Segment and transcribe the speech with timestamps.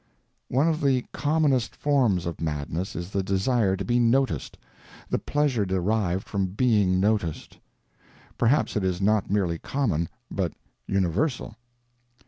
[0.47, 4.57] One of the commonest forms of madness is the desire to be noticed,
[5.11, 7.59] the pleasure derived from being noticed.
[8.35, 10.53] Perhaps it is not merely common, but
[10.87, 11.55] universal.